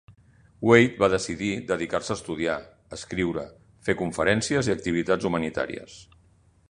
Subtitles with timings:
[0.67, 2.55] Waite va decidir dedicar-se a estudiar,
[2.97, 3.45] escriure,
[3.89, 6.01] fer conferències i activitats humanitàries.